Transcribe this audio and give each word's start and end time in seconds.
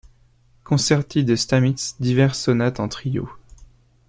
Concerti 0.63 1.23
de 1.23 1.35
Stamitz, 1.35 1.93
diverses 1.99 2.39
sonates 2.41 2.79
en 2.79 2.87
trio. 2.87 3.29